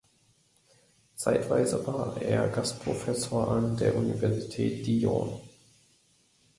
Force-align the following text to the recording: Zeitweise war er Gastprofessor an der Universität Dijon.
Zeitweise 1.13 1.85
war 1.85 2.19
er 2.19 2.47
Gastprofessor 2.49 3.49
an 3.51 3.77
der 3.77 3.95
Universität 3.95 4.87
Dijon. 4.87 5.39